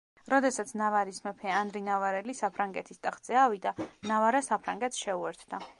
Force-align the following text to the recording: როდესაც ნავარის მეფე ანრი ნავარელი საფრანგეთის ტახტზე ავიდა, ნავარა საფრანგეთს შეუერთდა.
როდესაც 0.31 0.71
ნავარის 0.81 1.19
მეფე 1.25 1.51
ანრი 1.57 1.83
ნავარელი 1.89 2.37
საფრანგეთის 2.41 3.03
ტახტზე 3.05 3.41
ავიდა, 3.47 3.77
ნავარა 4.13 4.47
საფრანგეთს 4.53 5.07
შეუერთდა. 5.07 5.67